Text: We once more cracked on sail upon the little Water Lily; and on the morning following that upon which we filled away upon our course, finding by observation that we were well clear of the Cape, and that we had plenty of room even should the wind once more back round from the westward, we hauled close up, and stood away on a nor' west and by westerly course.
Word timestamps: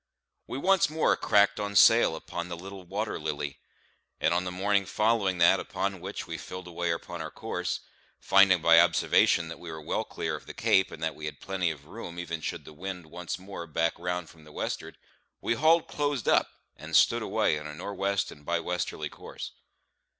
We 0.47 0.57
once 0.57 0.89
more 0.89 1.15
cracked 1.15 1.59
on 1.59 1.75
sail 1.75 2.15
upon 2.15 2.49
the 2.49 2.57
little 2.57 2.81
Water 2.87 3.19
Lily; 3.19 3.59
and 4.19 4.33
on 4.33 4.45
the 4.45 4.51
morning 4.51 4.87
following 4.87 5.37
that 5.37 5.59
upon 5.59 6.01
which 6.01 6.25
we 6.25 6.39
filled 6.39 6.65
away 6.65 6.89
upon 6.89 7.21
our 7.21 7.29
course, 7.29 7.81
finding 8.19 8.63
by 8.63 8.79
observation 8.79 9.47
that 9.49 9.59
we 9.59 9.71
were 9.71 9.79
well 9.79 10.03
clear 10.03 10.35
of 10.35 10.47
the 10.47 10.55
Cape, 10.55 10.89
and 10.89 11.03
that 11.03 11.13
we 11.13 11.27
had 11.27 11.39
plenty 11.39 11.69
of 11.69 11.85
room 11.85 12.17
even 12.17 12.41
should 12.41 12.65
the 12.65 12.73
wind 12.73 13.05
once 13.11 13.37
more 13.37 13.67
back 13.67 13.93
round 13.99 14.27
from 14.27 14.43
the 14.43 14.51
westward, 14.51 14.97
we 15.39 15.53
hauled 15.53 15.87
close 15.87 16.25
up, 16.25 16.49
and 16.75 16.95
stood 16.95 17.21
away 17.21 17.59
on 17.59 17.67
a 17.67 17.75
nor' 17.75 17.93
west 17.93 18.31
and 18.31 18.43
by 18.43 18.59
westerly 18.59 19.07
course. 19.07 19.51